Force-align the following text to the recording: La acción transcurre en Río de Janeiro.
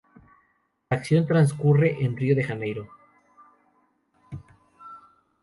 La 0.89 0.97
acción 0.97 1.27
transcurre 1.27 2.03
en 2.03 2.17
Río 2.17 2.35
de 2.35 2.43
Janeiro. 2.43 2.87